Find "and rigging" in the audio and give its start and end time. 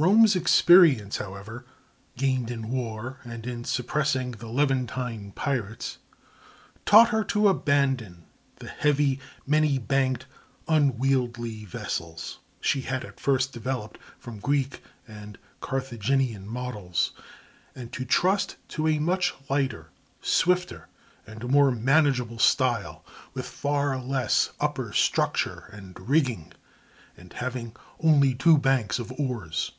25.72-26.52